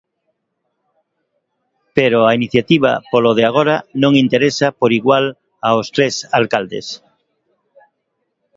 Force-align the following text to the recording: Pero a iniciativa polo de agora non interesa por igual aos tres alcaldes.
Pero 1.97 2.17
a 2.23 2.31
iniciativa 2.39 2.91
polo 3.11 3.31
de 3.37 3.43
agora 3.49 3.75
non 4.01 4.13
interesa 4.23 4.67
por 4.79 4.91
igual 4.99 5.25
aos 5.69 5.87
tres 5.95 6.13
alcaldes. 6.39 6.87